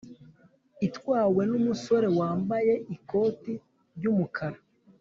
itwawe 0.87 1.41
n’umusore 1.51 2.07
wambaye 2.19 2.73
ikoti 2.95 3.53
ry’umukara. 3.95 4.59